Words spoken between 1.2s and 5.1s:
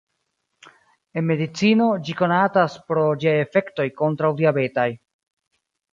medicino, ĝi konatas pro ĝiaj efektoj kontraŭ-diabetaj.